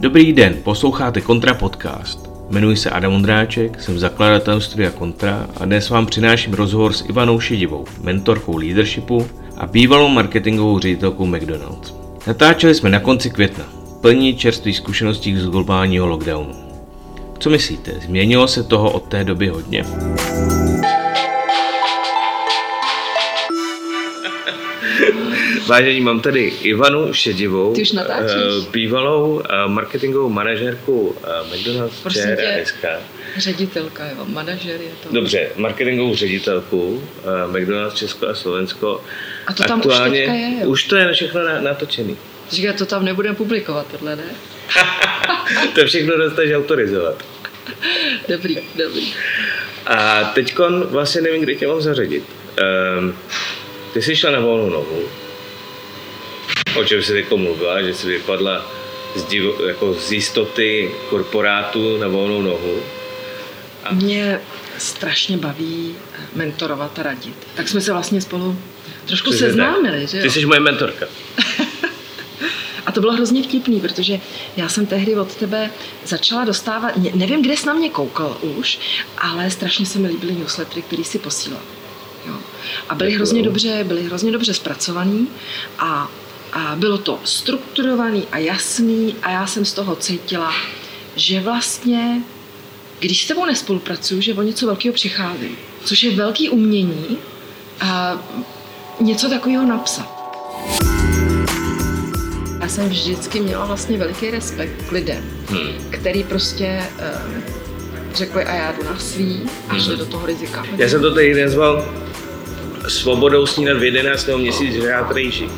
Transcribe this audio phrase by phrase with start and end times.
[0.00, 2.30] Dobrý den, posloucháte Kontra Podcast.
[2.50, 7.40] Jmenuji se Adam Ondráček, jsem zakladatel studia Kontra a dnes vám přináším rozhovor s Ivanou
[7.40, 9.26] Šedivou, mentorkou leadershipu
[9.56, 11.94] a bývalou marketingovou ředitelkou McDonald's.
[12.26, 13.64] Natáčeli jsme na konci května,
[14.00, 16.54] plní čerstvých zkušeností z globálního lockdownu.
[17.38, 19.84] Co myslíte, změnilo se toho od té doby hodně?
[25.70, 28.36] Vážení, mám tady Ivanu Šedivou, Ty už natáčíš?
[28.36, 32.64] eh, bývalou eh, marketingovou manažerku eh, McDonald's Prosím tě.
[33.36, 35.14] Ředitelka, jo, manažer je to.
[35.14, 37.02] Dobře, marketingovou ředitelku
[37.46, 39.04] McDonald's Česko a Slovensko.
[39.46, 40.68] A to tam už teďka je, jo?
[40.68, 42.16] Už to je všechno na- natočený.
[42.50, 44.24] Říká, to tam nebudeme publikovat, tohle ne?
[45.74, 47.24] to všechno dostaneš autorizovat.
[48.28, 49.12] Dobrý, dobrý.
[49.86, 52.24] A teď vlastně nevím, kde tě mám zařadit.
[52.98, 53.14] Um,
[53.92, 55.02] ty jsi šla na volnou nohu.
[56.76, 58.66] O čem jsi teď mluvila, že jsi vypadla
[59.16, 62.76] z, div, jako z jistoty korporátu na volnou nohu.
[63.90, 64.40] Mě
[64.78, 65.94] strašně baví
[66.34, 67.34] mentorovat a radit.
[67.54, 68.58] Tak jsme se vlastně spolu
[69.06, 69.50] trošku Přesně tak.
[69.50, 70.32] seznámili, že Ty jo?
[70.32, 71.06] jsi moje mentorka.
[72.86, 74.20] A to bylo hrozně vtipný, protože
[74.56, 75.70] já jsem tehdy od tebe
[76.04, 78.78] začala dostávat, ne- nevím, kde jsi na mě koukal už,
[79.18, 81.60] ale strašně se mi líbily newslettery, který si posílal.
[82.28, 82.34] Jo.
[82.88, 85.28] A byly hrozně dobře, byly hrozně dobře zpracovaný
[85.78, 86.10] a,
[86.52, 90.52] a bylo to strukturovaný a jasný a já jsem z toho cítila,
[91.16, 92.22] že vlastně,
[93.00, 97.18] když s tebou nespolupracuju, že o něco velkého přicházím, což je velký umění
[97.80, 98.18] a
[99.00, 100.20] něco takového napsat.
[102.60, 105.72] Já jsem vždycky měla vlastně veliký respekt k lidem, Hmm.
[105.90, 106.82] který prostě
[107.36, 107.42] um,
[108.14, 110.66] řekli a já jdu na svý a šli do toho rizika.
[110.76, 111.94] Já jsem to tady nazval
[112.88, 114.28] svobodou snídat v 11.
[114.36, 114.74] měsíc
[115.14, 115.48] rejži.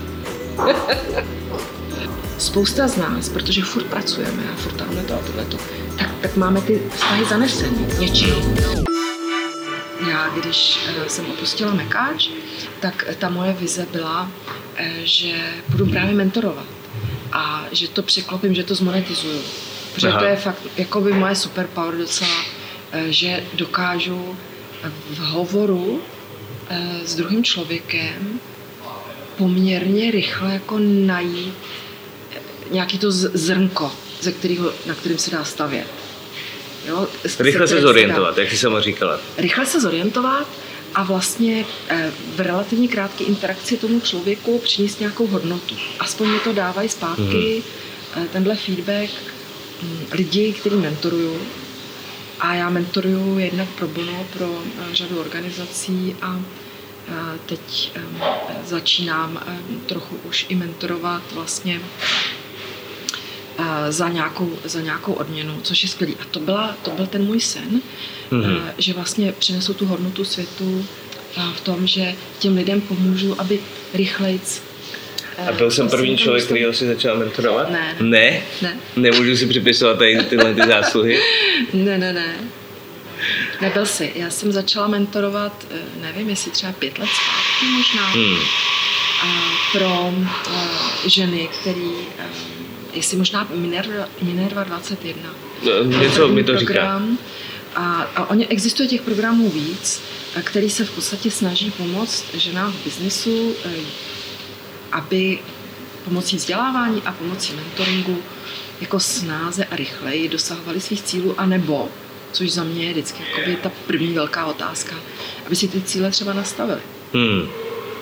[2.39, 5.57] Spousta z nás, protože furt pracujeme a furt tamhle to a tohleto,
[5.99, 8.55] tak, tak máme ty vztahy zanesený něčím.
[10.11, 12.29] Já, když eh, jsem opustila Mekáč,
[12.81, 14.31] tak eh, ta moje vize byla,
[14.77, 15.33] eh, že
[15.69, 16.67] budu právě mentorovat
[17.33, 19.41] a že to překlopím, že to zmonetizuju.
[19.95, 20.19] Protože Aha.
[20.19, 22.45] to je fakt jakoby moje superpower docela,
[23.09, 24.37] že dokážu
[25.11, 26.01] v hovoru
[27.05, 28.41] s druhým člověkem
[29.39, 31.55] poměrně rychle jako najít
[32.31, 35.87] eh, nějaký to zrnko, ze kterého, na kterým se dá stavět.
[36.89, 37.09] Jo?
[37.39, 39.21] Rychle se dá- zorientovat, jak jsi sama říkala.
[39.37, 40.49] rychle se zorientovat
[40.95, 45.77] a vlastně eh, v relativně krátké interakci tomu člověku přinést nějakou hodnotu.
[45.99, 47.63] Aspoň mi to dávají zpátky
[48.17, 48.29] mm.
[48.33, 49.11] tenhle feedback
[49.83, 51.41] mm, lidi, který mentoruju.
[52.41, 56.41] A já mentoruju jednak pro bono pro řadu organizací a
[57.47, 57.93] teď
[58.65, 59.43] začínám
[59.87, 61.81] trochu už i mentorovat vlastně
[63.59, 66.17] eh, za nějakou, za nějakou odměnu, což je skvělý.
[66.21, 67.81] A to, byla, to byl ten můj sen,
[68.31, 68.43] Mhm.
[68.43, 68.63] mm-hmm.
[68.79, 70.87] že vlastně přinesu tu hodnotu světu
[71.37, 73.61] eh, v tom, že těm lidem pomůžu, aby
[73.95, 74.63] rychlejc
[75.39, 76.61] eh, A byl jsem první člověk, dostali.
[76.61, 77.71] který si začal mentorovat?
[77.71, 77.97] Ne.
[78.01, 78.43] Ne?
[78.63, 78.77] Ne.
[78.97, 81.21] Nemůžu si připisovat tady tyhle ty zásluhy?
[81.73, 82.35] Ne, ne, ne.
[83.63, 84.13] Nebyl jsi.
[84.15, 88.37] Já jsem začala mentorovat, eh, nevím, jestli třeba pět let zpátky možná, Hmm.
[89.23, 89.27] a
[89.73, 90.13] pro
[90.51, 92.25] eh, ženy, který, eh,
[92.93, 95.31] jestli možná Minerva, Minerva 21.
[95.65, 96.73] No, Něco mi to říká.
[96.73, 97.19] program.
[97.75, 100.03] A, a oni, existuje těch programů víc,
[100.39, 103.55] a který se v podstatě snaží pomoct ženám v biznesu,
[104.93, 105.39] aby
[106.05, 108.23] pomocí vzdělávání a pomocí mentoringu
[108.81, 111.89] jako snáze a rychleji dosahovali svých cílů, anebo,
[112.33, 114.97] což za mě je vždycky jakoby ta první velká otázka,
[115.47, 116.81] aby si ty cíle třeba nastavili.
[117.13, 117.49] Hmm.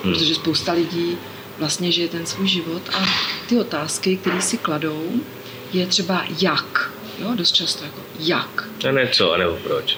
[0.03, 0.13] Hmm.
[0.13, 1.17] Protože spousta lidí
[1.59, 3.05] vlastně žije ten svůj život a
[3.49, 5.11] ty otázky, které si kladou,
[5.73, 6.91] je třeba jak.
[7.19, 8.69] Jo, dost často jako jak.
[8.89, 9.97] A ne co, anebo proč.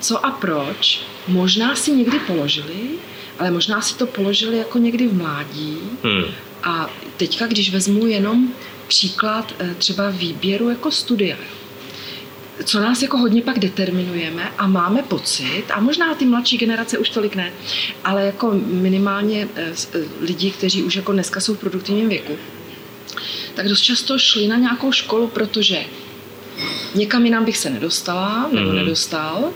[0.00, 1.00] Co a proč?
[1.28, 2.80] Možná si někdy položili,
[3.38, 5.78] ale možná si to položili jako někdy v mládí.
[6.02, 6.24] Hmm.
[6.62, 8.54] A teďka, když vezmu jenom
[8.86, 11.36] příklad eh, třeba výběru jako studia,
[12.64, 17.10] co nás jako hodně pak determinujeme a máme pocit, a možná ty mladší generace už
[17.10, 17.52] tolik ne,
[18.04, 22.36] ale jako minimálně eh, eh, lidi, kteří už jako dneska jsou v produktivním věku,
[23.54, 25.84] tak dost často šli na nějakou školu, protože
[26.94, 28.76] někam jinam bych se nedostala, nebo Mhm.
[28.76, 29.50] nedostal,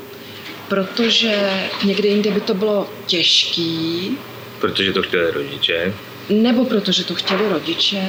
[0.69, 4.11] protože někde jinde by to bylo těžký,
[4.61, 5.95] Protože to chtěli rodiče.
[6.29, 8.03] nebo protože to chtěli rodiče.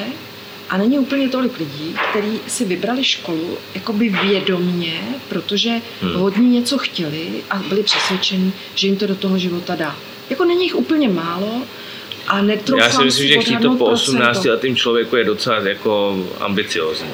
[0.69, 6.14] A není úplně tolik lidí, kteří si vybrali školu jakoby vědomně, protože Hmm.
[6.16, 9.96] hodně něco chtěli a byli přesvědčeni, že jim to do toho života dá.
[10.30, 11.62] Jako není jich úplně málo
[12.28, 14.12] a netroufám Já si myslím, že chtít to po procento.
[14.12, 17.10] 18 letým člověku je docela jako ambiciozní.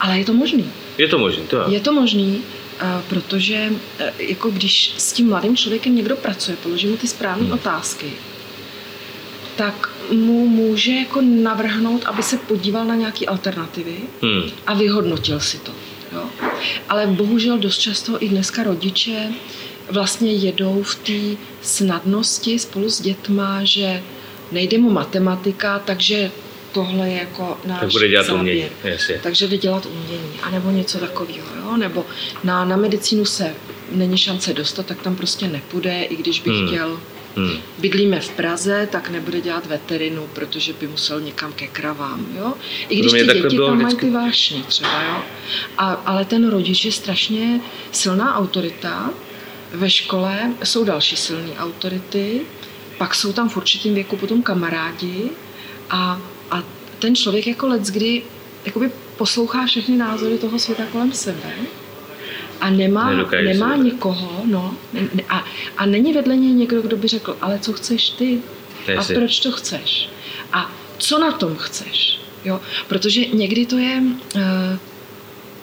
[0.00, 0.72] Ale je to možný.
[0.98, 1.80] Je to možný, to je.
[1.80, 2.42] to možný,
[2.80, 7.44] eh, protože eh, jako když s tím mladým člověkem někdo pracuje, položí mu ty správné
[7.44, 7.52] hmm.
[7.52, 8.12] otázky,
[9.56, 14.50] tak mu může jako navrhnout, aby se podíval na nějaké alternativy hmm.
[14.66, 15.72] a vyhodnotil si to.
[16.12, 16.22] Jo.
[16.88, 19.32] Ale bohužel dost často i dneska rodiče
[19.90, 24.02] vlastně jedou v té snadnosti spolu s dětma, že
[24.52, 26.30] nejde mu matematika, takže
[26.72, 28.64] tohle je jako náš tak bude dělat umění.
[29.22, 31.76] Takže jde dělat umění, anebo něco takového, jo?
[31.76, 32.06] nebo
[32.44, 33.54] na, na medicínu se
[33.92, 36.66] není šance dostat, tak tam prostě nepůjde, i když by hmm.
[36.66, 37.00] chtěl.
[37.36, 37.56] Hmm.
[37.78, 42.54] Bydlíme v Praze, tak nebude dělat veterinu, protože by musel někam ke kravám, jo?
[42.88, 45.22] I když ty děti tam mají ty vášně třeba, jo?
[45.78, 47.60] A, ale ten rodič je strašně
[47.92, 49.10] silná autorita,
[49.72, 52.40] ve škole jsou další silné autority,
[52.98, 55.30] pak jsou tam v určitém věku potom kamarádi
[55.90, 56.62] a, a
[56.98, 58.22] ten člověk jako let, kdy
[58.64, 61.52] jakoby poslouchá všechny názory toho světa kolem sebe
[62.60, 63.12] a nemá,
[63.44, 65.44] nemá nikoho, no, ne, a,
[65.76, 68.40] a není vedle něj někdo, kdo by řekl, ale co chceš ty?
[68.98, 70.08] A proč to chceš?
[70.52, 72.20] A co na tom chceš?
[72.44, 72.60] Jo?
[72.88, 74.02] Protože někdy to je,
[74.34, 74.40] uh,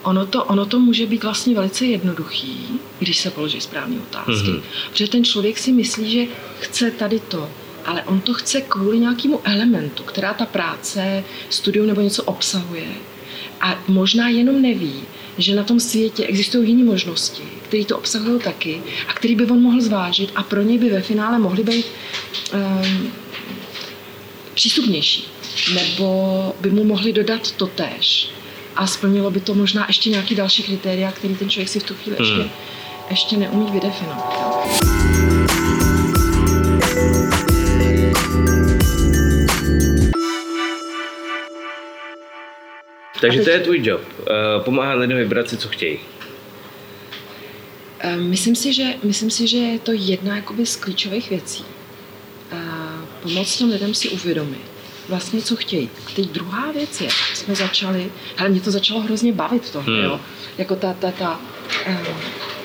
[0.04, 4.32] ono to, ono to může být vlastně velice jednoduchý, když se položí správné otázky.
[4.32, 4.62] Mm-hmm.
[4.90, 6.26] Protože ten člověk si myslí, že
[6.60, 7.50] chce tady to,
[7.86, 12.88] ale on to chce kvůli nějakému elementu, která ta práce, studium nebo něco obsahuje.
[13.62, 14.94] A možná jenom neví,
[15.38, 19.62] že na tom světě existují jiné možnosti, které to obsahují taky a který by on
[19.62, 21.86] mohl zvážit a pro něj by ve finále mohly být
[22.54, 23.12] um,
[24.54, 25.28] přístupnější.
[25.74, 28.30] Nebo by mu mohli dodat to též.
[28.76, 31.94] A splnilo by to možná ještě nějaký další kritéria, který ten člověk si v tu
[31.94, 32.40] chvíli hmm.
[32.40, 32.50] ještě,
[33.10, 34.97] ještě neumí vydefinovat.
[43.22, 44.02] Takže to je tvůj job.
[44.20, 46.00] Uh, pomáhat lidem vybrat si, co chtějí.
[48.04, 51.66] Uh, myslím si, že, myslím si, že je to jedna jakoby z klíčových věcí.
[53.22, 54.78] Pomoct těm lidem si uvědomit
[55.10, 55.90] vlastně, co chtějí.
[56.08, 60.04] A teď druhá věc je, jsme začali, ale mě to začalo hrozně bavit to, hmm.
[60.04, 60.20] jo.
[60.58, 61.42] Jako ta, ta, ta,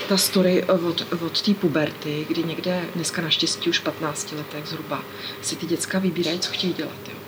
[0.08, 5.04] ta story od, od té puberty, kdy někde dneska naštěstí už 15 letech zhruba
[5.42, 6.98] si ty děcka vybírají, co chtějí dělat.
[7.08, 7.21] Jo.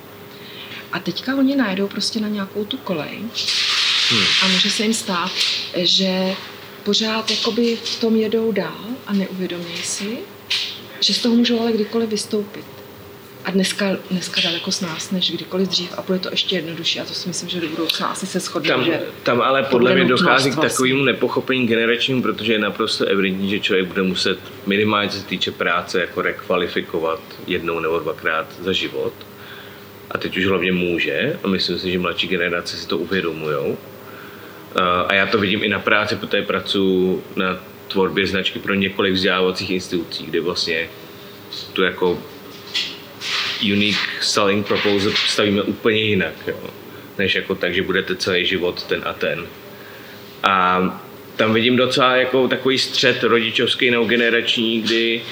[0.94, 3.18] A teďka oni najdou prostě na nějakou tu kolej
[4.08, 4.24] hmm.
[4.42, 5.30] a může se jim stát,
[5.76, 6.34] že
[6.82, 10.18] pořád jakoby v tom jedou dál a neuvědomí si,
[11.00, 12.64] že z toho můžou ale kdykoliv vystoupit.
[13.44, 17.04] A dneska, dneska daleko s nás než kdykoliv dřív a bude to ještě jednodušší a
[17.04, 18.68] to si myslím, že do budoucna asi se shodne.
[18.68, 21.12] Tam, že tam ale podle mě dochází k takovému vlastně.
[21.12, 26.00] nepochopení generačnímu, protože je naprosto evidentní, že člověk bude muset minimálně co se týče práce
[26.00, 29.12] jako rekvalifikovat jednou nebo dvakrát za život
[30.10, 33.76] a teď už hlavně může a myslím si, že mladší generace si to uvědomují.
[35.06, 39.70] A já to vidím i na práci, protože pracuji na tvorbě značky pro několik vzdělávacích
[39.70, 40.88] institucí, kde vlastně
[41.72, 42.22] tu jako
[43.72, 46.70] unique selling proposal stavíme úplně jinak, jo.
[47.18, 49.46] než jako tak, že budete celý život ten a ten.
[50.42, 50.82] A
[51.36, 55.22] tam vidím docela jako takový střed rodičovský nebo generační, kdy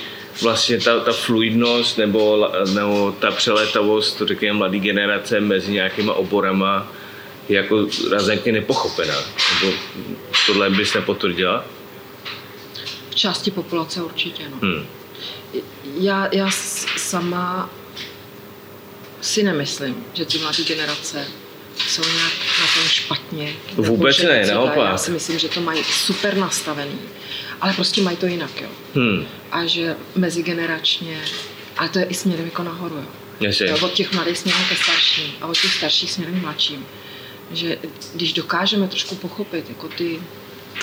[0.43, 6.93] vlastně ta, ta fluidnost nebo, nebo ta přeletavost, řekněme, mladé generace mezi nějakýma oborama
[7.49, 9.15] je jako razentně nepochopená.
[9.63, 9.77] Nebo
[10.47, 11.65] tohle bys nepotvrdila?
[13.11, 14.57] V části populace určitě, no.
[14.63, 14.87] Hmm.
[15.95, 16.51] Já, já
[16.97, 17.71] sama
[19.21, 21.27] si nemyslím, že ty mladé generace
[21.77, 23.53] jsou nějak na tom špatně.
[23.75, 24.91] Vůbec ne, naopak.
[24.91, 26.99] Já si myslím, že to mají super nastavený
[27.63, 28.69] ale prostě mají to jinak, jo.
[28.95, 29.27] Hmm.
[29.51, 31.21] A že mezigeneračně,
[31.77, 33.05] a to je i směrem jako nahoru,
[33.41, 33.53] jo.
[33.67, 36.87] jo od těch mladých směrem ke starším a od těch starších směrem k mladším.
[37.51, 37.79] Že
[38.15, 40.19] když dokážeme trošku pochopit jako ty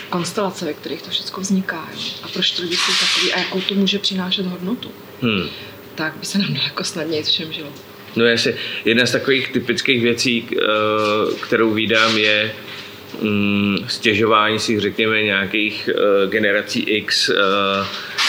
[0.09, 3.61] konstelace, ve kterých to všechno vzniká, jo, a proč to lidi jsou takový a jakou
[3.61, 5.49] to může přinášet hodnotu, hmm.
[5.95, 7.73] tak by se nám daleko snadněji všem žilo.
[8.15, 8.53] No jasně,
[8.85, 12.51] jedna z takových typických věcí, eh, kterou vídám, je
[13.87, 17.35] stěžování si, řekněme, nějakých uh, generací X uh,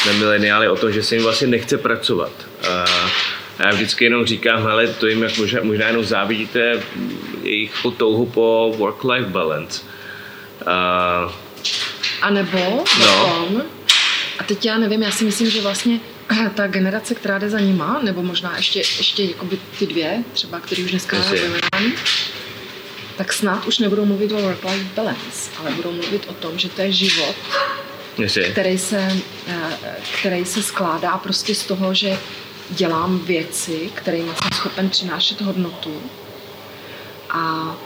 [0.06, 2.32] na mileniály o tom, že se jim vlastně nechce pracovat.
[2.68, 3.10] Uh,
[3.58, 6.82] a já vždycky jenom říkám, hele, to jim jak možná, možná jenom závidíte
[7.42, 9.82] jejich touhu po work-life balance.
[10.66, 11.32] Uh,
[12.22, 13.62] a nebo no.
[14.38, 16.00] a teď já nevím, já si myslím, že vlastně
[16.54, 19.28] ta generace, která jde za nima, nebo možná ještě, ještě
[19.78, 21.94] ty dvě, třeba, který už dneska vyjmenovaný,
[23.20, 26.80] tak snad už nebudou mluvit o work-life balance, ale budou mluvit o tom, že to
[26.80, 27.34] je život,
[28.52, 29.08] který se,
[29.46, 32.18] eh, který se skládá prostě z toho, že
[32.70, 36.02] dělám věci, kterými jsem schopen přinášet hodnotu
[37.30, 37.76] a,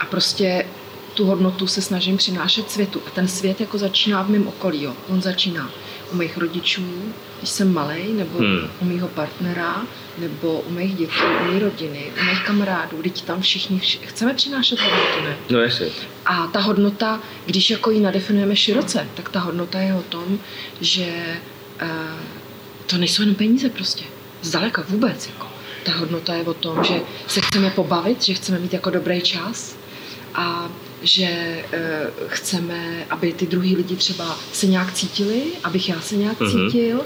[0.00, 0.66] a prostě
[1.14, 3.02] tu hodnotu se snažím přinášet světu.
[3.06, 4.82] A ten svět jako začíná v mém okolí.
[4.82, 4.94] Jo.
[5.08, 5.70] On začíná
[6.12, 8.70] u mých rodičů, když jsem malý, nebo hmm.
[8.80, 9.86] u mého partnera,
[10.18, 14.34] nebo u mých dětí, u mé rodiny, u mých kamarádů, teď tam všichni vši- chceme
[14.34, 15.36] přinášet hodnotu, ne?
[15.50, 15.86] No jasně.
[16.26, 20.38] A ta hodnota, když jako ji nadefinujeme široce, tak ta hodnota je o tom,
[20.80, 21.06] že
[21.82, 21.88] uh,
[22.86, 24.04] to nejsou jen peníze prostě.
[24.42, 25.26] Zdaleka vůbec.
[25.26, 25.46] Jako.
[25.84, 26.94] Ta hodnota je o tom, že
[27.26, 29.76] se chceme pobavit, že chceme mít jako dobrý čas
[30.34, 30.70] a
[31.02, 36.40] že uh, chceme, aby ty druhý lidi třeba se nějak cítili, abych já se nějak
[36.40, 36.66] mm-hmm.
[36.66, 37.00] cítil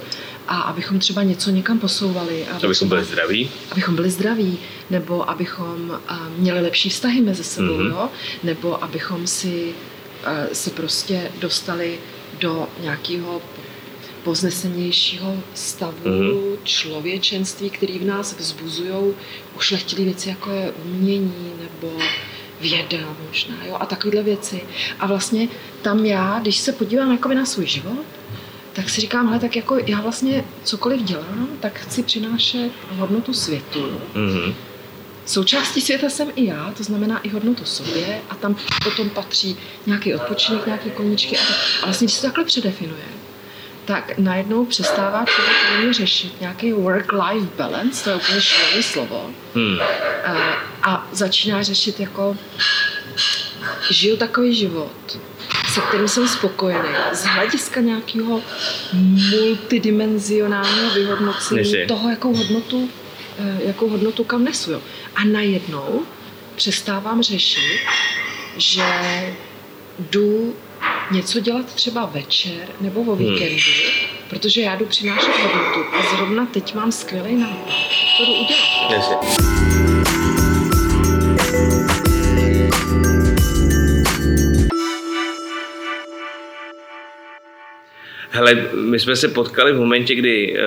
[0.49, 2.47] a abychom třeba něco někam posouvali.
[2.47, 3.51] Aby abychom byli zdraví.
[3.71, 4.59] Abychom byli zdraví,
[4.91, 7.91] nebo abychom uh, měli lepší vztahy mezi sebou, mm-hmm.
[7.91, 8.09] jo?
[8.43, 9.75] nebo abychom si
[10.27, 11.99] uh, se prostě dostali
[12.41, 13.43] do nějakého
[14.23, 16.57] poznesenějšího stavu mm-hmm.
[16.65, 19.15] člověčenství, který v nás vzbuzují
[19.57, 21.99] ušlechtilé věci, jako je umění nebo
[22.61, 24.63] věda možná, jo, a takovéhle věci.
[25.01, 25.49] A vlastně
[25.83, 28.05] tam já, když se podívám jakoby na svůj život,
[28.73, 34.01] tak si říkám, hele, tak jako já vlastně cokoliv dělám, tak chci přinášet hodnotu světu.
[34.15, 34.55] Mm-hmm.
[35.27, 40.15] Součástí světa jsem i já, to znamená i hodnotu sobě a tam potom patří nějaký
[40.15, 41.57] odpočinek, nějaké koníčky a, tak.
[41.83, 43.05] a vlastně, když se takhle předefinuje,
[43.91, 49.79] tak najednou přestává člověk úplně řešit nějaký work-life balance, to je úplně šílené slovo, hmm.
[50.25, 50.33] a,
[50.83, 52.37] a začíná řešit jako
[53.91, 55.19] žiju takový život,
[55.69, 58.43] se kterým jsem spokojený, z hlediska nějakého
[59.31, 61.87] multidimenzionálního vyhodnocení Neži.
[61.87, 62.89] toho, jakou hodnotu,
[63.39, 64.73] e, jakou hodnotu kam nesu.
[64.73, 64.83] Jo.
[65.15, 66.03] A najednou
[66.57, 67.81] přestávám řešit,
[68.57, 68.85] že
[69.99, 70.55] jdu
[71.13, 74.09] něco dělat třeba večer nebo o víkendu, hmm.
[74.31, 77.75] protože já jdu přinášet hodnotu a zrovna teď mám skvělý nápad,
[78.19, 78.91] to jdu udělat.
[78.91, 79.41] Yes.
[88.33, 90.61] Hele, my jsme se potkali v momentě, kdy uh,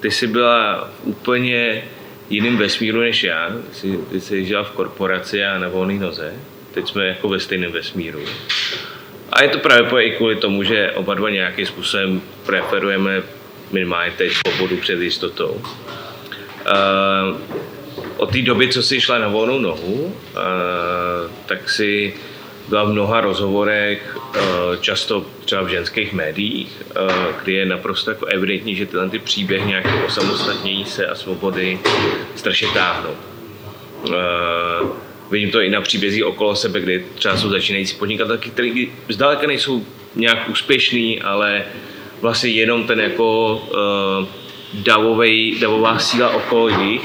[0.00, 1.82] ty jsi byla v úplně
[2.30, 3.50] jiným vesmíru než já.
[3.68, 6.34] Ty jsi, ty jsi žila v korporaci a na volné noze.
[6.74, 8.20] Teď jsme jako ve stejném vesmíru.
[9.32, 13.22] A je to právě i kvůli tomu, že oba dva nějakým způsobem preferujeme
[13.72, 15.60] minimálně teď svobodu před jistotou.
[16.66, 17.36] Uh,
[18.16, 20.12] od té doby, co jsi šla na volnou nohu, uh,
[21.46, 22.14] tak si
[22.68, 24.32] byla v mnoha rozhovorech, uh,
[24.80, 29.66] často třeba v ženských médiích, uh, kdy je naprosto jako evidentní, že tyhle ty příběhy
[29.66, 31.78] nějaké osamostatnění se a svobody
[32.34, 33.14] strašně táhnou.
[34.08, 34.14] Uh,
[35.30, 39.86] Vidím to i na příbězích okolo sebe, kdy třeba jsou začínající podnikatelé, kteří zdaleka nejsou
[40.14, 41.64] nějak úspěšný, ale
[42.20, 44.28] vlastně jenom ten jako uh,
[44.74, 47.02] davovej, davová síla okolo jich,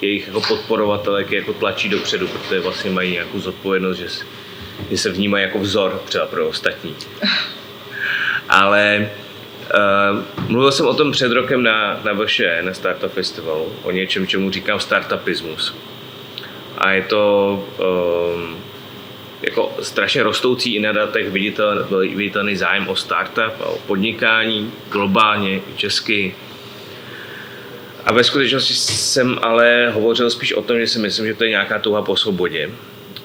[0.00, 4.08] jejich jako podporovatelek jako tlačí dopředu, protože vlastně mají nějakou zodpovědnost, že,
[4.90, 6.94] že se vnímají jako vzor třeba pro ostatní.
[8.48, 9.10] Ale
[9.74, 14.26] uh, mluvil jsem o tom před rokem na, na VŠE, na Startup Festivalu, o něčem,
[14.26, 15.74] čemu říkám startupismus
[16.78, 18.56] a je to um,
[19.42, 25.56] jako strašně rostoucí i na datech viditel, viditelný zájem o startup a o podnikání globálně,
[25.56, 26.34] i česky.
[28.04, 31.50] A ve skutečnosti jsem ale hovořil spíš o tom, že si myslím, že to je
[31.50, 32.70] nějaká touha po svobodě.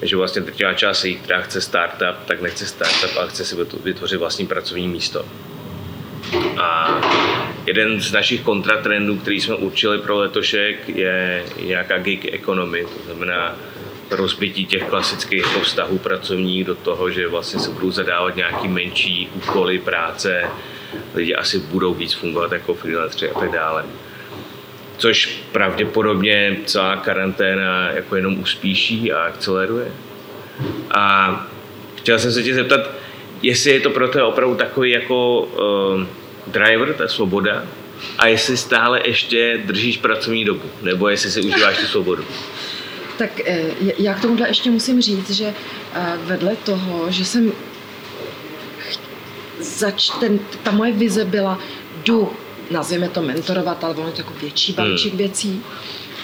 [0.01, 4.17] Že vlastně drtivá část lidí, která chce startup, tak nechce startup, ale chce si vytvořit
[4.17, 5.25] vlastní pracovní místo.
[6.57, 7.01] A
[7.65, 13.55] jeden z našich kontratrendů, který jsme určili pro letošek, je nějaká gig economy, to znamená
[14.12, 19.79] rozbití těch klasických vztahů pracovních do toho, že vlastně se budou zadávat nějaký menší úkoly
[19.79, 20.43] práce,
[21.13, 23.86] lidi asi budou víc fungovat jako freelanceri a tak dále.
[24.98, 29.91] Což pravděpodobně celá karanténa jako jenom uspíší a akceleruje.
[30.91, 31.48] A
[31.96, 32.89] chtěl jsem se tě zeptat,
[33.41, 36.03] jestli je to pro to opravdu takový jako uh,
[36.47, 37.63] driver, ta svoboda,
[38.17, 42.23] a jestli stále ještě držíš pracovní dobu, nebo jestli si užíváš tu svobodu.
[43.17, 45.53] Tak eh, já k tomuhle ještě musím říct, že
[45.93, 47.51] eh, vedle toho, že jsem
[49.59, 51.59] zač, ten, ta moje vize byla
[52.03, 52.33] jdu,
[52.71, 55.17] nazvěme to mentorovat, ale ono je to jako větší balíček hmm.
[55.17, 55.63] věcí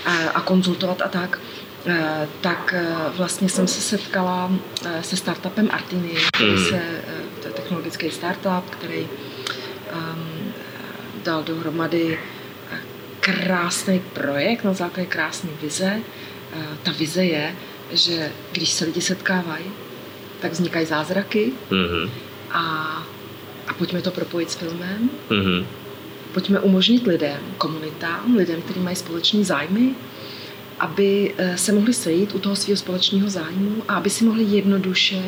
[0.05, 1.39] a, a konzultovat a tak,
[2.41, 2.75] tak
[3.17, 4.51] vlastně jsem se setkala
[5.01, 6.65] se startupem Artiny, který hmm.
[6.65, 6.81] se,
[7.41, 9.07] to je technologický startup, který
[11.23, 12.77] dal dohromady eh,
[13.19, 16.01] krásný projekt na základě krásné vize.
[16.55, 17.55] Uh, ta vize je,
[17.91, 19.65] že když se lidi setkávají,
[20.41, 22.09] tak vznikají zázraky mm-hmm.
[22.51, 22.63] a,
[23.67, 25.09] a pojďme to propojit s filmem.
[25.29, 25.65] Mm-hmm.
[26.33, 29.95] Pojďme umožnit lidem, komunitám, lidem, kteří mají společné zájmy,
[30.79, 35.21] aby eh, se mohli sejít u toho svého společného zájmu a aby si mohli jednoduše,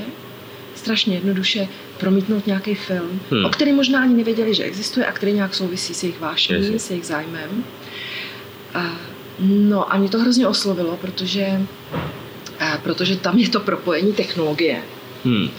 [0.75, 1.67] strašně jednoduše
[2.01, 3.45] promítnout nějaký film, hmm.
[3.45, 6.89] o který možná ani nevěděli, že existuje a který nějak souvisí s jejich vášní, s
[6.89, 7.63] jejich zájmem.
[8.73, 8.91] A,
[9.39, 11.61] no a mě to hrozně oslovilo, protože,
[12.59, 14.81] a, protože tam je to propojení technologie.
[15.25, 15.49] Hmm.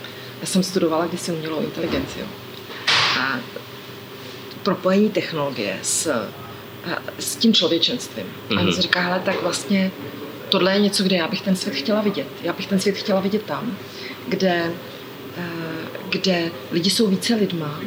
[0.40, 2.20] Já jsem studovala kdysi umělou inteligenci.
[2.20, 2.26] Jo.
[3.20, 3.38] A
[4.62, 6.28] propojení technologie s,
[7.18, 8.26] s tím člověčenstvím.
[8.26, 8.58] Mm-hmm.
[8.58, 9.90] A on si říká, hele, tak vlastně
[10.49, 12.26] tohle je něco, kde já bych ten svět chtěla vidět.
[12.42, 13.76] Já bych ten svět chtěla vidět tam,
[14.28, 14.70] kde,
[16.12, 17.81] kde lidi jsou více lidma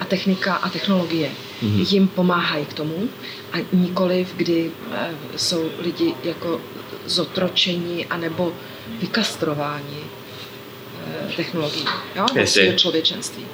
[0.00, 1.30] a technika a technologie
[1.62, 1.86] mm-hmm.
[1.92, 3.08] jim pomáhají k tomu
[3.52, 6.60] a nikoliv, kdy eh, jsou lidi jako
[7.06, 8.52] zotročení anebo
[9.00, 11.84] vykastrováni eh, technologií,
[12.16, 12.26] jo,
[12.70, 13.44] do člověčenství.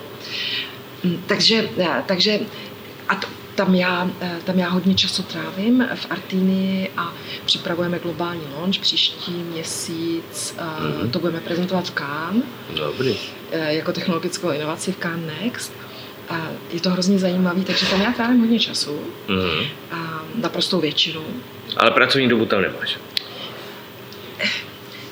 [1.04, 1.68] Mm, takže,
[2.06, 2.40] takže
[3.08, 7.12] a to, tam já, eh, tam já hodně času trávím v Artini a
[7.44, 10.54] připravujeme globální launch příští měsíc.
[10.58, 11.10] Mm-hmm.
[11.10, 12.44] To budeme prezentovat v Cannes.
[12.76, 13.16] Dobrý.
[13.52, 15.72] Eh, jako technologickou inovaci v Cannes Next.
[16.28, 19.00] A je to hrozně zajímavý, takže tam já trávím hodně času.
[19.28, 19.66] Mm-hmm.
[19.90, 21.20] A naprostou většinu.
[21.76, 22.98] Ale pracovní dobu tam nemáš?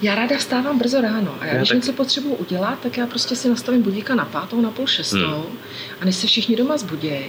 [0.02, 1.76] Já ráda vstávám brzo ráno a já, já když tak...
[1.76, 5.58] něco potřebuji udělat, tak já prostě si nastavím budíka na pátou, na půl šestou hmm.
[6.00, 7.25] a než se všichni doma zbudějí,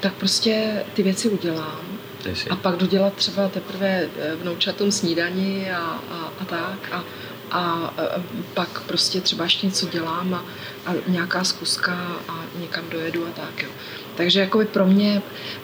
[0.00, 1.80] tak prostě ty věci udělám.
[2.50, 5.78] A pak jdu dělat třeba teprve eh, vnoučatům snídaní a,
[6.10, 6.88] a, a tak.
[6.92, 7.04] A,
[7.50, 7.92] a,
[8.54, 10.44] pak prostě třeba ještě něco dělám a,
[10.86, 11.92] a nějaká zkuska
[12.28, 13.62] a někam dojedu a tak.
[13.62, 13.68] Jo.
[14.16, 15.22] Takže jako pro mě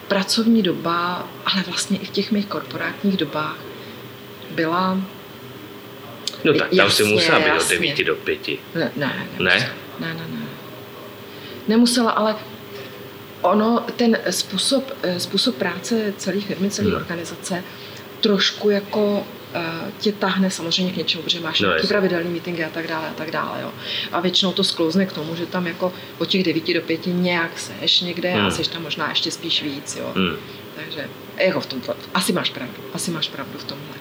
[0.09, 3.59] pracovní doba, ale vlastně i v těch mých korporátních dobách
[4.51, 4.99] byla
[6.45, 8.49] No tak tam jasně, si musela být od 9 do 5.
[8.75, 9.73] Ne, ne, ne?
[10.01, 10.47] Ne, ne, ne.
[11.69, 12.37] Nemusela, ale
[13.51, 16.97] ono, ten způsob, eh, způsob práce celé firmy, celé no.
[16.97, 17.65] organizace
[18.21, 22.69] trošku jako uh, tě tahne samozřejmě k něčemu, protože máš no, nějaký pravidelný meetingy a
[22.69, 23.63] tak dále a tak dále.
[23.63, 23.73] Jo.
[24.13, 27.59] A většinou to sklouzne k tomu, že tam jako od těch 9 do 5 nějak
[27.59, 28.47] seš někde hmm.
[28.47, 29.97] a seš tam možná ještě spíš víc.
[29.97, 30.13] Jo.
[30.15, 30.37] Hmm.
[30.77, 33.95] Takže jako v tomhle, asi máš pravdu, asi máš pravdu v tomhle.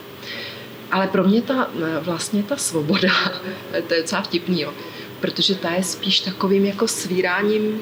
[0.92, 3.10] Ale pro mě ta eh, vlastně ta svoboda,
[3.88, 4.74] to je docela vtipný, jo,
[5.20, 7.82] protože ta je spíš takovým jako svíráním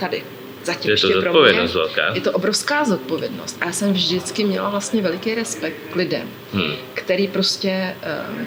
[0.00, 0.24] tady,
[0.64, 2.14] Zatím je to zodpovědnost pro mě, velká.
[2.14, 3.56] Je to obrovská zodpovědnost.
[3.60, 6.72] A já jsem vždycky měla vlastně veliký respekt k lidem, hmm.
[6.94, 7.96] který prostě
[8.30, 8.46] um,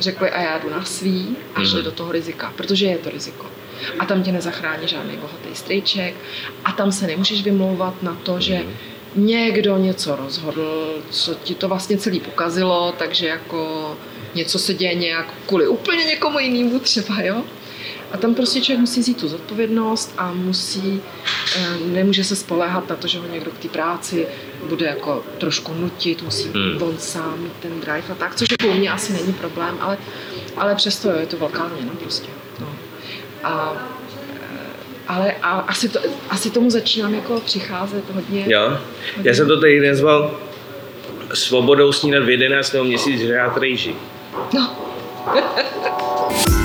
[0.00, 1.84] řekli a já jdu na svý a šli hmm.
[1.84, 3.46] do toho rizika, protože je to riziko.
[3.98, 6.14] A tam tě nezachrání žádný bohatý strejček
[6.64, 8.40] a tam se nemůžeš vymlouvat na to, hmm.
[8.40, 8.62] že
[9.14, 13.96] někdo něco rozhodl, co ti to vlastně celý pokazilo, takže jako
[14.34, 17.44] něco se děje nějak kvůli úplně někomu jinému třeba, jo?
[18.12, 21.02] A tam prostě člověk musí vzít tu zodpovědnost a musí,
[21.56, 24.26] eh, nemůže se spoléhat na to, že ho někdo k té práci
[24.68, 26.82] bude jako trošku nutit, musí hmm.
[26.82, 29.98] on sám mít ten drive a tak, což jako u mě asi není problém, ale,
[30.56, 32.28] ale přesto je to velká změna prostě.
[32.60, 32.76] No.
[33.44, 33.72] A
[34.42, 34.66] eh,
[35.08, 38.44] ale a asi, to, asi tomu začínám jako přicházet hodně.
[38.48, 38.60] Jo,
[39.16, 39.30] hodně.
[39.30, 40.40] já jsem to tady nazval
[41.34, 42.74] svobodou snídat v 11.
[42.82, 43.94] měsíc žrát rejži.
[44.54, 44.76] No.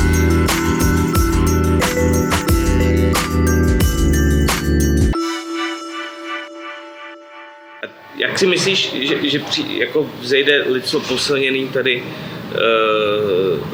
[8.15, 13.67] Jak si myslíš, že, že při, jako vzejde lidstvo posilněný tady uh,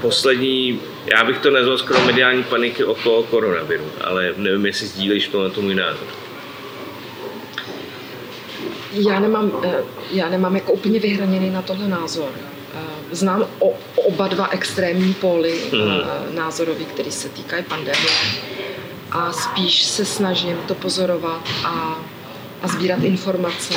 [0.00, 0.80] poslední,
[1.12, 5.48] já bych to nazval skoro mediální paniky okolo koronaviru, ale nevím, jestli sdílíš to na
[5.48, 6.08] to můj názor.
[8.92, 12.28] Já nemám, eh, já nemám jako úplně vyhraněný na tohle názor.
[12.74, 16.36] Eh, znám o, oba dva extrémní póly hmm.
[16.36, 18.12] názorový, který se týkají pandemie
[19.10, 22.04] a spíš se snažím to pozorovat a
[22.62, 23.74] a sbírat informace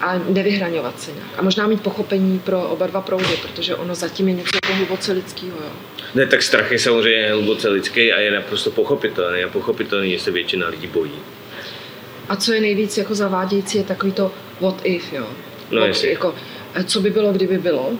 [0.00, 1.28] a nevyhraňovat se nějak.
[1.38, 5.12] A možná mít pochopení pro oba dva proudy, protože ono zatím je něco jako hluboce
[5.12, 5.56] lidského.
[5.64, 5.70] Jo.
[6.14, 9.44] Ne, tak strach je samozřejmě hluboce lidský a je naprosto pochopitelný.
[9.44, 11.12] A pochopitelný, že se většina lidí bojí.
[12.28, 15.26] A co je nejvíc jako zavádějící, je takový to what if, jo.
[15.70, 16.34] No, what, jako,
[16.84, 17.92] co by bylo, kdyby bylo,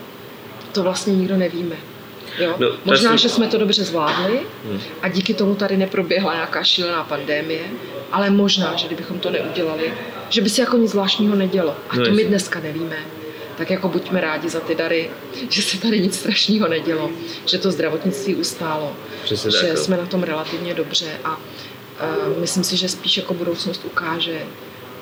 [0.71, 1.75] to vlastně nikdo nevíme.
[2.37, 2.55] Jo?
[2.59, 4.79] No, Možná, že jsme to dobře zvládli hmm.
[5.01, 7.61] a díky tomu tady neproběhla nějaká šílená pandémie,
[8.11, 9.93] ale možná, že kdybychom to neudělali,
[10.29, 11.75] že by se jako nic zvláštního nedělo.
[11.89, 12.97] A no to my dneska nevíme.
[13.57, 15.09] Tak jako buďme rádi za ty dary,
[15.49, 17.11] že se tady nic strašného nedělo,
[17.45, 22.63] že to zdravotnictví ustálo, Přesně že tak, jsme na tom relativně dobře a uh, myslím
[22.63, 24.41] si, že spíš jako budoucnost ukáže,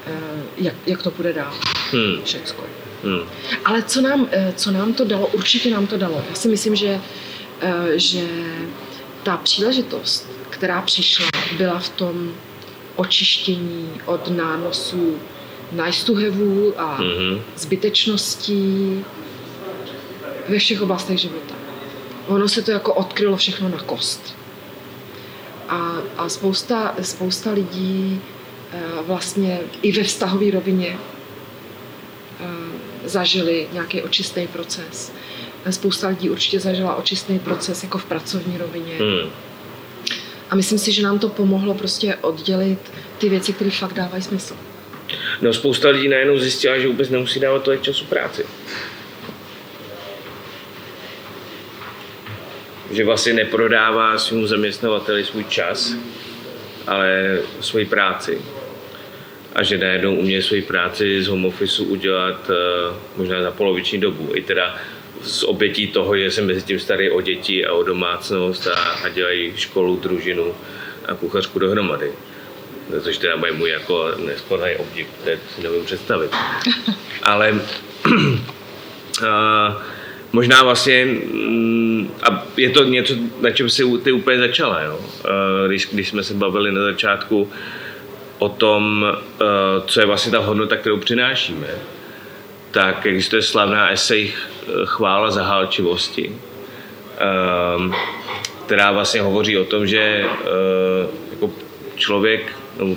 [0.07, 0.13] uh,
[0.57, 1.53] jak, jak to bude dál.
[1.91, 2.23] Hmm.
[2.23, 2.63] Všecko.
[3.07, 3.29] Hmm.
[3.65, 6.23] Ale co nám, eh, co nám to dalo, určitě nám to dalo.
[6.29, 7.01] Já si myslím, že,
[7.95, 8.27] že
[9.23, 11.25] ta příležitost, která přišla,
[11.57, 12.33] byla v tom
[12.95, 15.19] očištění od nánosů
[15.71, 17.41] nice to have a mm-hmm.
[17.55, 19.05] zbytečností
[20.49, 21.55] ve všech oblastech života.
[22.27, 24.35] Ono se to jako odkrylo všechno na kost.
[25.69, 28.21] A, a spousta, spousta lidí
[28.71, 30.97] e, vlastně i ve vztahové rovině
[33.07, 35.13] zažili nějaký očistný proces.
[35.69, 38.97] Spousta lidí určitě zažila očistný proces jako v pracovní rovině.
[38.99, 39.31] Hmm.
[40.49, 42.79] A myslím si, že nám to pomohlo prostě oddělit
[43.17, 44.55] ty věci, které fakt dávají smysl.
[45.41, 48.45] No spousta lidí najednou zjistila, že vůbec nemusí dávat tolik času práci.
[52.91, 55.93] Že vlastně neprodává svým zaměstnavateli svůj čas,
[56.87, 58.41] ale svoji práci.
[59.57, 64.29] A že najednou uměje svoji práci z home office udělat uh, možná za poloviční dobu.
[64.35, 64.75] I teda
[65.21, 69.09] z obětí toho, že se mezi tím starý o děti a o domácnost a, a
[69.09, 70.55] dělají školu, družinu
[71.05, 72.11] a kuchařku dohromady
[73.01, 76.31] což teda bude můj jako nesporný obdiv, to si nevím představit.
[77.23, 77.53] Ale
[79.27, 79.83] a,
[80.31, 84.99] možná vlastně, mm, a je to něco, na čem si ty úplně začala, jo?
[85.67, 87.51] Když, když jsme se bavili na začátku
[88.39, 89.06] o tom,
[89.86, 91.67] co je vlastně ta hodnota, kterou přinášíme,
[92.71, 94.34] tak existuje slavná esej
[94.86, 96.36] Chvála zahálčivosti,
[98.65, 100.26] která vlastně hovoří o tom, že
[101.32, 101.52] jako
[101.95, 102.95] člověk nebo,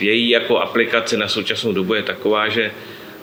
[0.00, 2.70] její jako aplikace na současnou dobu je taková, že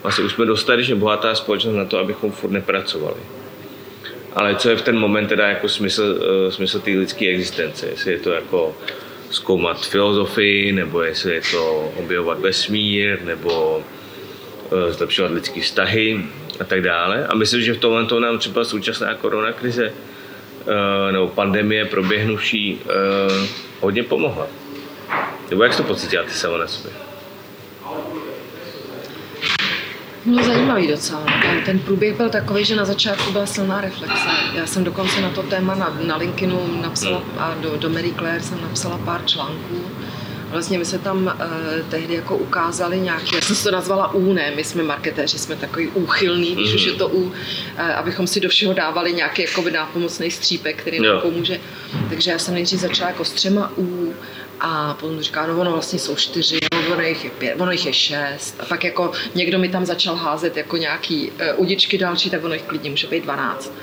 [0.03, 3.19] vlastně už jsme dostatečně bohatá společnost na to, abychom furt nepracovali.
[4.33, 7.87] Ale co je v ten moment teda jako smysl, uh, smysl té lidské existence?
[7.87, 8.75] Jestli je to jako
[9.33, 16.25] zkoumat filozofii, nebo jestli je to objevovat vesmír, nebo uh, zlepšovat lidské vztahy
[16.59, 17.27] a tak dále.
[17.27, 23.47] A myslím, že v tomhle to nám třeba současná koronakrize uh, nebo pandemie proběhnuvší uh,
[23.79, 24.47] hodně pomohla.
[25.49, 27.12] Nebo jak to pocítila ty sama na sobě?
[30.25, 31.25] Bylo zajímavý docela.
[31.65, 34.29] Ten průběh byl takový, že na začátku byla silná reflexe.
[34.53, 37.39] Já jsem dokonce na to téma na, na LinkedInu napsala hmm.
[37.39, 39.81] a do, do Mary Claire jsem napsala pár článků.
[40.51, 41.31] Vlastně my se tam uh,
[41.89, 45.87] tehdy jako ukázali nějaký, já jsem to nazvala U, ne, my jsme marketéři, jsme takový
[45.87, 46.75] úchylný, když mm.
[46.75, 47.31] už je to U, uh,
[47.95, 51.59] abychom si do všeho dávali nějaký jako nápomocný střípek, který nám pomůže.
[52.09, 54.13] Takže já jsem nejdřív začala jako s třema U,
[54.59, 57.85] a potom říká, no ono vlastně jsou čtyři, no ono jich je pět, ono jich
[57.85, 58.55] je šest.
[58.59, 62.53] A pak jako někdo mi tam začal házet jako nějaký uh, udičky další, tak ono
[62.53, 63.73] jich klidně může být dvanáct.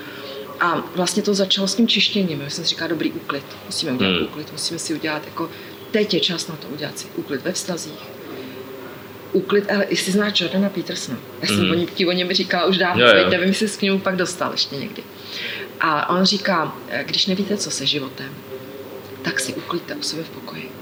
[0.60, 2.40] A vlastně to začalo s tím čištěním.
[2.40, 4.24] Já jsem si říkala, dobrý úklid, musíme udělat hmm.
[4.24, 5.50] úklid, musíme si udělat jako,
[5.90, 8.00] teď je čas na to udělat si úklid ve vztazích.
[9.32, 11.86] Úklid, ale jestli znáš Jordana Petersona, já jsem hmm.
[11.86, 13.30] ti o něm říkala už dávno, jo, jo.
[13.30, 15.02] nevím, jestli jsi k němu pak dostal ještě někdy.
[15.80, 18.34] A on říká, eh, když nevíte, co se životem,
[19.22, 20.72] tak si uklidte u sebe v pokoji.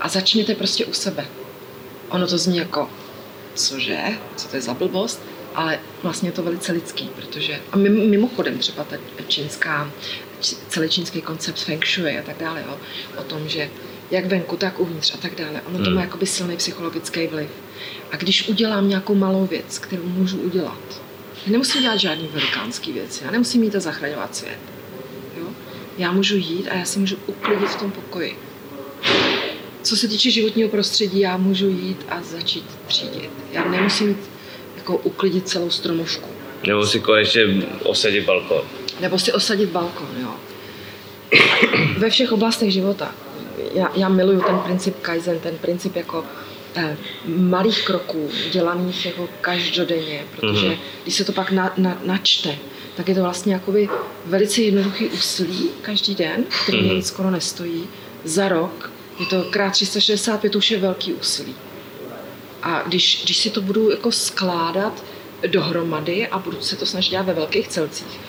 [0.00, 1.26] A začněte prostě u sebe.
[2.08, 2.90] Ono to zní jako,
[3.54, 3.98] cože,
[4.36, 5.22] co to je za blbost,
[5.54, 8.96] ale vlastně je to velice lidský, protože, a mimochodem třeba ta
[9.28, 9.90] čínská,
[10.68, 12.78] celý čínský koncept feng shui a tak dále, jo,
[13.16, 13.70] o tom, že
[14.10, 15.62] jak venku, tak uvnitř a tak dále.
[15.66, 16.00] Ono to má hmm.
[16.00, 17.50] jakoby silný psychologický vliv.
[18.10, 21.02] A když udělám nějakou malou věc, kterou můžu udělat,
[21.46, 24.58] nemusím dělat žádný velikánský věci, já nemusím jít a zachraňovat svět
[25.98, 28.38] já můžu jít a já si můžu uklidit v tom pokoji.
[29.82, 33.30] Co se týče životního prostředí, já můžu jít a začít třídit.
[33.52, 34.30] Já nemusím mít
[34.76, 36.28] jako uklidit celou stromovku.
[36.66, 37.42] Nebo si konečně
[37.84, 38.62] osadit balkon.
[39.00, 40.34] Nebo si osadit balkon, jo.
[41.98, 43.14] Ve všech oblastech života.
[43.74, 46.24] Já, já miluju ten princip Kaizen, ten princip jako
[46.76, 50.78] eh, malých kroků, dělaných jako každodenně, protože mm-hmm.
[51.02, 52.58] když se to pak na, na, načte,
[52.96, 53.88] tak je to vlastně jakoby
[54.26, 56.94] velice jednoduchý úsilí každý den, který mm-hmm.
[56.94, 57.84] nic skoro nestojí.
[58.24, 61.54] Za rok je to krát 365, už je velký úsilí.
[62.62, 65.04] A když, když si to budu jako skládat
[65.46, 68.20] dohromady a budu se to snažit dělat ve velkých celcích,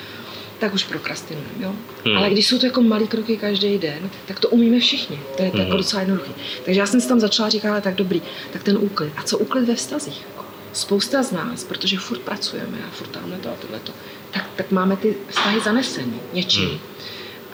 [0.59, 1.45] tak už prokrastinuju.
[1.59, 1.73] Jo?
[2.05, 2.17] Hmm.
[2.17, 5.19] Ale když jsou to jako malý kroky každý den, tak to umíme všichni.
[5.37, 5.61] To je hmm.
[5.61, 6.31] jako docela jednoduché.
[6.65, 8.21] Takže já jsem si tam začala říkat, ale tak dobrý,
[8.53, 9.13] tak ten úklid.
[9.17, 10.25] A co úklid ve vztazích?
[10.73, 13.91] Spousta z nás, protože furt pracujeme a furt tamhle to a tohle to,
[14.31, 16.69] tak, tak máme ty vztahy zanesený něčím.
[16.69, 16.79] Hmm.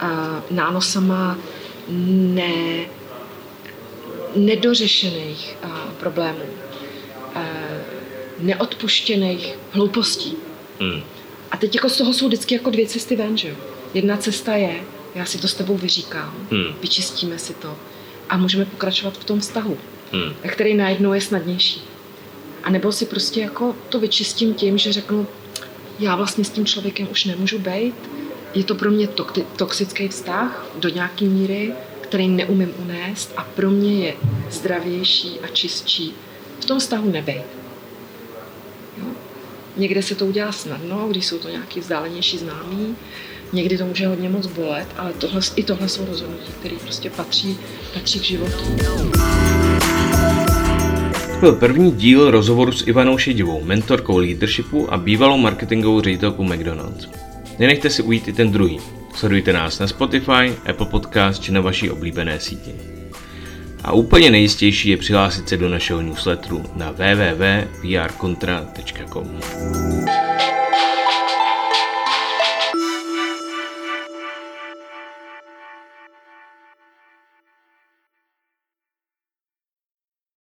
[0.00, 1.38] A nánosama
[1.88, 2.84] ne,
[4.36, 5.68] nedořešených a,
[6.00, 6.44] problémů,
[7.34, 7.42] a,
[8.38, 10.36] neodpuštěných hloupostí.
[10.80, 11.02] Hmm.
[11.50, 13.54] A teď jako z toho jsou vždycky jako dvě cesty ven, že jo?
[13.94, 14.80] Jedna cesta je,
[15.14, 16.74] já si to s tebou vyříkám, hmm.
[16.80, 17.76] vyčistíme si to
[18.28, 19.78] a můžeme pokračovat v tom vztahu,
[20.12, 20.34] hmm.
[20.48, 21.89] který najednou je snadnější.
[22.62, 25.26] A nebo si prostě jako to vyčistím tím, že řeknu,
[25.98, 27.94] já vlastně s tím člověkem už nemůžu být,
[28.54, 29.08] je to pro mě
[29.56, 34.14] toxický vztah do nějaké míry, který neumím unést a pro mě je
[34.50, 36.14] zdravější a čistší
[36.60, 37.46] v tom vztahu nebejt.
[38.98, 39.04] Jo?
[39.76, 42.96] Někde se to udělá snadno, když jsou to nějaký vzdálenější známí,
[43.52, 47.58] někdy to může hodně moc bolet, ale tohle, i tohle jsou rozhodnutí, které prostě patří,
[47.94, 48.64] patří k životu.
[51.40, 57.08] Byl první díl rozhovoru s Ivanou Šedivou, mentorkou leadershipu a bývalou marketingovou ředitelkou McDonald's.
[57.58, 58.78] Nenechte si ujít i ten druhý.
[59.14, 62.70] Sledujte nás na Spotify, Apple Podcast či na vaší oblíbené síti.
[63.84, 69.40] A úplně nejistější je přihlásit se do našeho newsletteru na www.vrcontra.com.